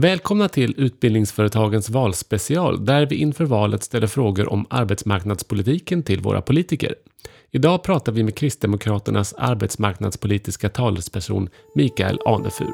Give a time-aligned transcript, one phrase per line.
[0.00, 6.94] Välkomna till Utbildningsföretagens valspecial där vi inför valet ställer frågor om arbetsmarknadspolitiken till våra politiker.
[7.50, 12.72] Idag pratar vi med Kristdemokraternas arbetsmarknadspolitiska talesperson Mikael Anefur.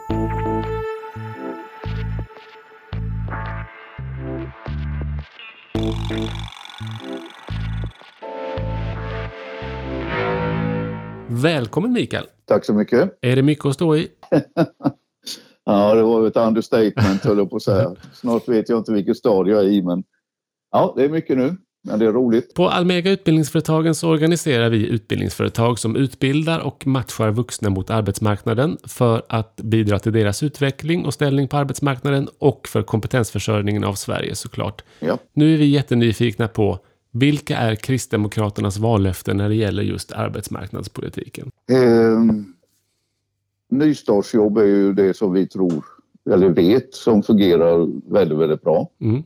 [11.28, 12.26] Välkommen Mikael!
[12.44, 13.18] Tack så mycket!
[13.20, 14.08] Är det mycket att stå i?
[15.64, 17.94] ja, det var ett understatement höll jag på att säga.
[18.12, 20.04] Snart vet jag inte vilket stad jag är i men
[20.72, 21.56] ja, det är mycket nu.
[21.88, 22.54] Men det är roligt.
[22.54, 29.22] På Almega Utbildningsföretagen så organiserar vi utbildningsföretag som utbildar och matchar vuxna mot arbetsmarknaden för
[29.28, 34.84] att bidra till deras utveckling och ställning på arbetsmarknaden och för kompetensförsörjningen av Sverige såklart.
[35.00, 35.18] Ja.
[35.32, 36.78] Nu är vi jättenyfikna på
[37.12, 41.50] vilka är Kristdemokraternas vallöften när det gäller just arbetsmarknadspolitiken?
[41.70, 41.78] Eh,
[43.70, 45.84] nystartsjobb är ju det som vi tror,
[46.30, 48.90] eller vet, som fungerar väldigt, väldigt bra.
[48.98, 49.22] Mm.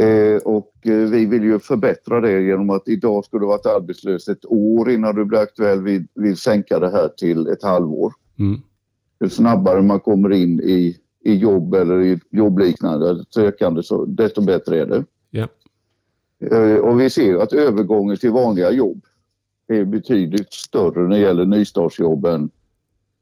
[0.00, 4.28] Eh, och eh, vi vill ju förbättra det genom att idag skulle du varit arbetslös
[4.28, 5.82] ett år innan du blir aktuell.
[5.82, 8.12] Vi vill sänka det här till ett halvår.
[8.38, 8.60] Mm.
[9.20, 14.80] Ju snabbare man kommer in i, i jobb eller i jobbliknande sökande så desto bättre
[14.80, 15.04] är det.
[15.30, 15.48] Ja.
[16.50, 19.04] Eh, och vi ser att övergången till vanliga jobb
[19.68, 22.50] är betydligt större när det gäller nystartsjobb än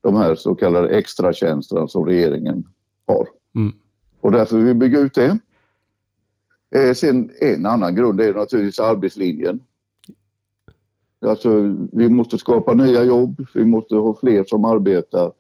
[0.01, 2.65] de här så kallade extratjänsterna som regeringen
[3.07, 3.29] har.
[3.55, 3.73] Mm.
[4.21, 5.39] Och därför vill vi bygga ut det.
[6.75, 9.61] Eh, sen en annan grund är naturligtvis arbetslinjen.
[11.27, 15.33] Alltså, vi måste skapa nya jobb, vi måste ha fler som arbetar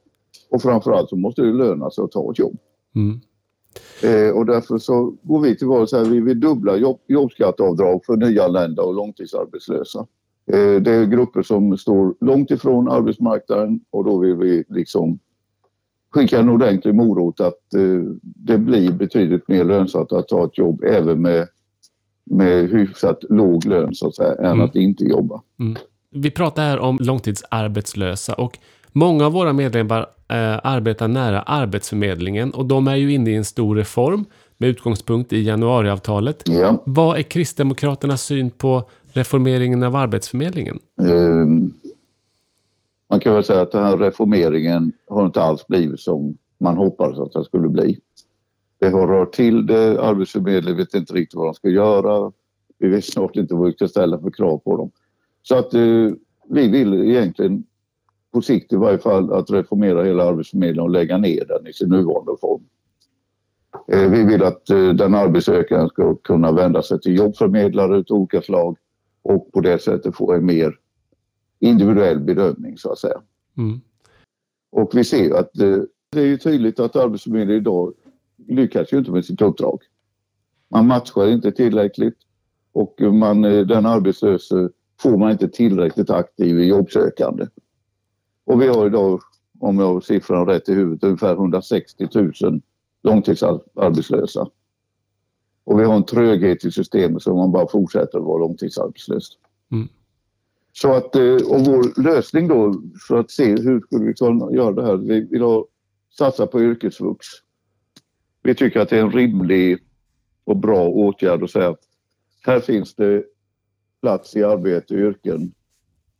[0.51, 2.56] och framförallt så måste det löna sig att ta ett jobb.
[2.95, 3.20] Mm.
[4.03, 8.05] Eh, och därför så går vi till val så här, vi vill dubbla jobb, jobbskatteavdrag
[8.05, 10.06] för nyanlända och långtidsarbetslösa.
[10.49, 15.19] Eh, det är grupper som står långt ifrån arbetsmarknaden och då vill vi liksom
[16.11, 20.85] skicka en ordentlig morot att eh, det blir betydligt mer lönsamt att ta ett jobb
[20.85, 21.49] även med,
[22.25, 24.61] med hyfsat låg lön så att säga, än Mm.
[24.61, 25.43] att inte jobba.
[25.61, 25.77] Mm.
[26.11, 28.58] Vi pratar här om långtidsarbetslösa och
[28.92, 33.45] många av våra medlemmar eh, arbetar nära Arbetsförmedlingen och de är ju inne i en
[33.45, 34.25] stor reform
[34.58, 36.42] med utgångspunkt i januariavtalet.
[36.47, 36.83] Ja.
[36.87, 40.79] Vad är Kristdemokraternas syn på reformeringen av Arbetsförmedlingen?
[41.01, 41.46] Eh,
[43.11, 47.18] man kan väl säga att den här reformeringen har inte alls blivit som man hoppades
[47.18, 48.01] att den skulle bli.
[48.80, 52.33] Det har rört till det, Arbetsförmedlingen vet inte riktigt vad de ska göra.
[52.78, 54.90] Vi vet snart inte vad vi ska ställa för krav på dem.
[55.42, 56.11] Så att eh,
[56.48, 57.64] vi vill egentligen
[58.33, 61.89] på sikt i varje fall att reformera hela Arbetsförmedlingen och lägga ner den i sin
[61.89, 62.62] nuvarande form.
[63.92, 68.42] Eh, vi vill att eh, den arbetssökande ska kunna vända sig till jobbförmedlare av olika
[68.42, 68.77] slag
[69.28, 70.78] och på det sättet få en mer
[71.58, 73.22] individuell bedömning så att säga.
[73.56, 73.80] Mm.
[74.70, 75.78] Och vi ser att eh,
[76.12, 77.94] det är ju tydligt att Arbetsförmedlingen idag
[78.48, 79.83] lyckas ju inte med sitt uppdrag.
[80.68, 82.16] Man matchar inte tillräckligt
[82.72, 84.68] och man, eh, den arbetslöse
[85.00, 87.46] får man inte tillräckligt aktiv i jobbsökande.
[88.45, 89.20] Och vi har idag,
[89.58, 92.60] om jag har siffran rätt i huvudet, ungefär 160 000
[93.02, 94.48] långtidsarbetslösa.
[95.68, 99.24] Och vi har en tröghet i systemet så man bara fortsätter att vara långtidsarbetslös.
[99.73, 99.89] Mm.
[100.73, 104.73] Så att, eh, och vår lösning då för att se hur skulle vi kunna göra
[104.73, 104.96] det här.
[104.96, 105.67] Vi vill ha,
[106.18, 107.27] satsa på yrkesvux.
[108.42, 109.78] Vi tycker att det är en rimlig
[110.45, 111.80] och bra åtgärd att säga att
[112.42, 113.24] här finns det
[114.01, 115.52] plats i arbete och yrken.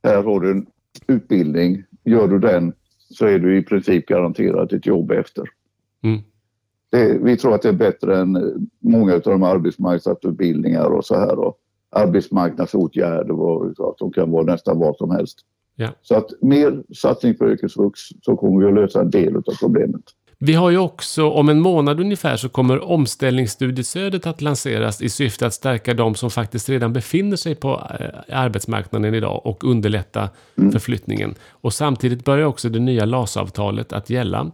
[0.03, 0.67] Här har du en
[1.07, 1.85] utbildning.
[2.05, 5.45] Gör du den så är du i princip garanterad ett jobb efter.
[6.03, 6.21] Mm.
[6.91, 8.43] Det, vi tror att det är bättre än eh,
[8.79, 11.59] många av de arbetsmarknadsutbildningar och så här och
[11.91, 15.39] arbetsmarknadsåtgärder och att de kan vara nästan vad som helst.
[15.77, 15.89] Ja.
[16.03, 20.03] Så att mer satsning på yrkesvux så kommer vi att lösa en del av problemet.
[20.41, 25.47] Vi har ju också, om en månad ungefär, så kommer omställningsstudiestödet att lanseras i syfte
[25.47, 30.29] att stärka de som faktiskt redan befinner sig på eh, arbetsmarknaden idag och underlätta
[30.73, 31.35] förflyttningen.
[31.51, 34.51] Och samtidigt börjar också det nya LAS-avtalet att gälla.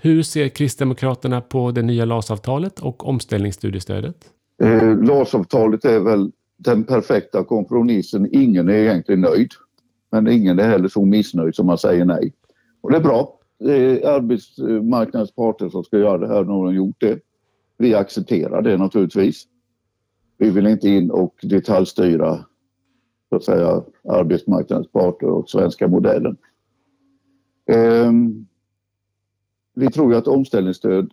[0.00, 4.16] Hur ser Kristdemokraterna på det nya LAS-avtalet och omställningsstudiestödet?
[4.62, 8.28] Eh, LAS-avtalet är väl den perfekta kompromissen.
[8.32, 9.50] Ingen är egentligen nöjd.
[10.10, 12.32] Men ingen är heller så missnöjd som man säger nej.
[12.80, 13.38] Och det är bra.
[13.58, 16.44] Det är arbetsmarknadens parter som ska göra det här.
[16.44, 17.20] Nu har de gjort det.
[17.78, 19.44] Vi accepterar det naturligtvis.
[20.38, 22.44] Vi vill inte in och detaljstyra
[23.28, 26.36] så att säga, arbetsmarknadens parter och svenska modellen.
[27.70, 28.47] Ehm,
[29.78, 31.10] vi tror ju att omställningsstöd,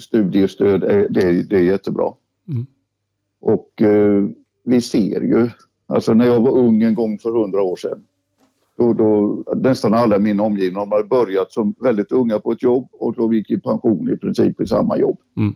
[0.00, 2.12] studiestöd, är, det, det är jättebra.
[2.48, 2.66] Mm.
[3.40, 4.24] Och eh,
[4.64, 5.50] vi ser ju,
[5.86, 8.04] alltså när jag var ung en gång för hundra år sedan,
[8.78, 12.88] Då, då, nästan alla i min omgivning har börjat som väldigt unga på ett jobb
[12.92, 15.18] och då gick i pension i princip i samma jobb.
[15.36, 15.54] Mm.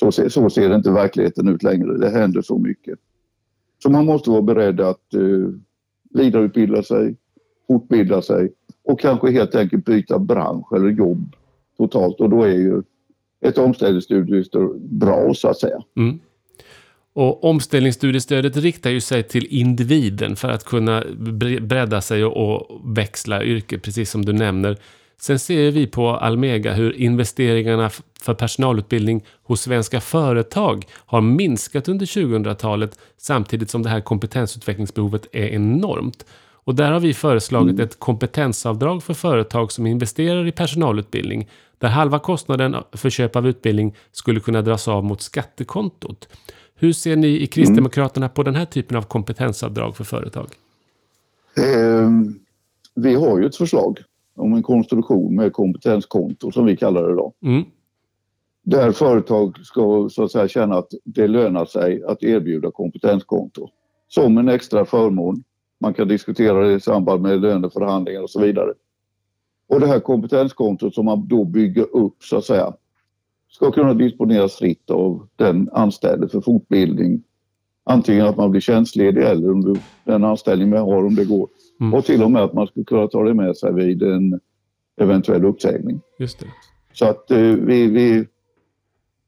[0.00, 1.98] Så, ser, så ser inte verkligheten ut längre.
[1.98, 2.98] Det händer så mycket.
[3.82, 5.54] Så man måste vara beredd att uh,
[6.10, 7.16] vidareutbilda sig,
[7.66, 8.52] fortbilda sig
[8.84, 11.36] och kanske helt enkelt byta bransch eller jobb
[11.78, 12.20] totalt.
[12.20, 12.82] Och då är ju
[13.44, 15.82] ett omställningsstudiestöd bra så att säga.
[15.96, 16.18] Mm.
[17.12, 21.04] Och omställningsstudiestödet riktar ju sig till individen för att kunna
[21.60, 24.76] bredda sig och, växla yrke, precis som du nämner.
[25.20, 27.90] Sen ser vi på Almega hur investeringarna
[28.20, 35.46] för personalutbildning hos svenska företag har minskat under 2000-talet samtidigt som det här kompetensutvecklingsbehovet är
[35.46, 36.24] enormt.
[36.68, 37.84] Och där har vi föreslagit mm.
[37.84, 41.48] ett kompetensavdrag för företag som investerar i personalutbildning
[41.78, 46.28] där halva kostnaden för köp av utbildning skulle kunna dras av mot skattekontot.
[46.74, 50.46] Hur ser ni i Kristdemokraterna på den här typen av kompetensavdrag för företag?
[51.56, 52.10] Eh,
[52.94, 53.98] vi har ju ett förslag
[54.36, 57.32] om en konstruktion med kompetenskonto som vi kallar det då.
[57.42, 57.64] Mm.
[58.62, 63.68] Där företag ska så att säga känna att det lönar sig att erbjuda kompetenskonto
[64.08, 65.42] som en extra förmån.
[65.80, 68.72] Man kan diskutera det i samband med löneförhandlingar och så vidare.
[69.68, 72.72] Och det här kompetenskontot som man då bygger upp så att säga
[73.50, 77.22] ska kunna disponeras fritt av den anställde för fortbildning.
[77.84, 81.48] Antingen att man blir tjänstledig eller under den anställning man har om det går.
[81.80, 81.94] Mm.
[81.94, 84.40] Och till och med att man ska kunna ta det med sig vid en
[85.00, 86.00] eventuell uppsägning.
[86.18, 86.46] Just det.
[86.92, 88.26] Så att eh, vi, vi,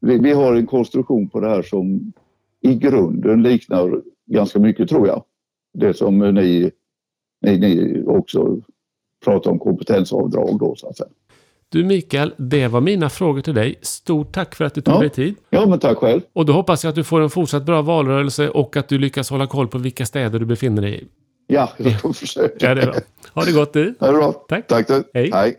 [0.00, 2.12] vi, vi, har en konstruktion på det här som
[2.60, 5.24] i grunden liknar ganska mycket tror jag.
[5.72, 6.70] Det som ni,
[7.40, 8.60] ni, ni också
[9.24, 11.08] pratar om kompetensavdrag då så att säga.
[11.68, 13.78] Du Mikael, det var mina frågor till dig.
[13.82, 15.00] Stort tack för att du tog ja.
[15.00, 15.34] dig tid.
[15.50, 16.20] Ja, men tack själv.
[16.32, 19.30] Och då hoppas jag att du får en fortsatt bra valrörelse och att du lyckas
[19.30, 21.08] hålla koll på vilka städer du befinner dig i.
[21.46, 22.68] Ja, jag får försöka.
[22.68, 22.94] Ja, det är bra.
[23.34, 23.94] Ha det gott du.
[24.00, 24.32] Ha det bra.
[24.32, 24.66] Tack.
[24.66, 25.04] Tack du.
[25.14, 25.30] Hej.
[25.32, 25.56] Hej.